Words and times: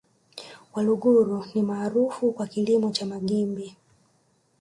Waluguru 0.73 1.45
ni 1.53 1.61
maarufu 1.61 2.31
kwa 2.31 2.47
kilimo 2.47 2.91
cha 2.91 3.05
magimbi 3.05 3.75